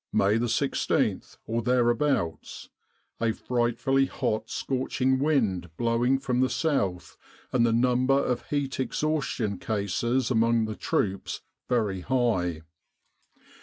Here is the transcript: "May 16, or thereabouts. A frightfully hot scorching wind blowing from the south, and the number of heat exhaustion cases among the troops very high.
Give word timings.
"May 0.11 0.43
16, 0.43 1.21
or 1.45 1.61
thereabouts. 1.61 2.69
A 3.21 3.33
frightfully 3.33 4.07
hot 4.07 4.49
scorching 4.49 5.19
wind 5.19 5.69
blowing 5.77 6.17
from 6.17 6.39
the 6.39 6.49
south, 6.49 7.17
and 7.53 7.63
the 7.63 7.71
number 7.71 8.15
of 8.17 8.47
heat 8.47 8.79
exhaustion 8.79 9.59
cases 9.59 10.31
among 10.31 10.65
the 10.65 10.75
troops 10.75 11.41
very 11.69 11.99
high. 12.01 12.63